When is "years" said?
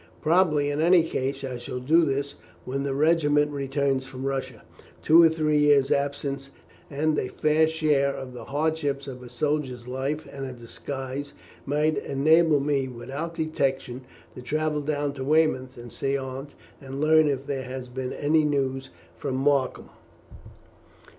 5.59-5.91